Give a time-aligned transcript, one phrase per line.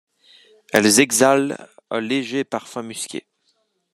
[0.73, 1.55] Elles exhalent
[1.91, 3.27] un léger parfum musqué.